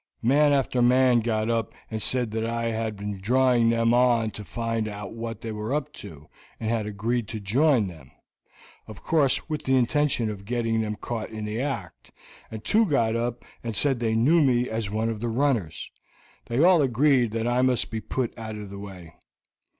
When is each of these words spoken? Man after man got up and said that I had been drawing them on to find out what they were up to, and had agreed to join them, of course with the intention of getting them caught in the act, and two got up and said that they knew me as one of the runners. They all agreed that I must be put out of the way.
Man 0.23 0.51
after 0.51 0.81
man 0.81 1.19
got 1.19 1.47
up 1.47 1.75
and 1.91 2.01
said 2.01 2.31
that 2.31 2.43
I 2.43 2.69
had 2.71 2.95
been 2.97 3.21
drawing 3.21 3.69
them 3.69 3.93
on 3.93 4.31
to 4.31 4.43
find 4.43 4.87
out 4.87 5.13
what 5.13 5.41
they 5.41 5.51
were 5.51 5.75
up 5.75 5.93
to, 6.01 6.27
and 6.59 6.71
had 6.71 6.87
agreed 6.87 7.27
to 7.27 7.39
join 7.39 7.85
them, 7.85 8.09
of 8.87 9.03
course 9.03 9.47
with 9.47 9.65
the 9.65 9.75
intention 9.75 10.27
of 10.31 10.43
getting 10.43 10.81
them 10.81 10.95
caught 10.95 11.29
in 11.29 11.45
the 11.45 11.61
act, 11.61 12.09
and 12.49 12.63
two 12.63 12.87
got 12.87 13.15
up 13.15 13.45
and 13.63 13.75
said 13.75 13.99
that 13.99 14.05
they 14.07 14.15
knew 14.15 14.41
me 14.41 14.67
as 14.67 14.89
one 14.89 15.09
of 15.09 15.19
the 15.19 15.29
runners. 15.29 15.91
They 16.47 16.63
all 16.63 16.81
agreed 16.81 17.29
that 17.33 17.45
I 17.47 17.61
must 17.61 17.91
be 17.91 18.01
put 18.01 18.35
out 18.35 18.55
of 18.55 18.71
the 18.71 18.79
way. 18.79 19.13